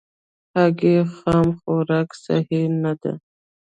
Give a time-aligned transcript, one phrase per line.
[0.55, 3.13] هګۍ خام خوراک صحي نه ده.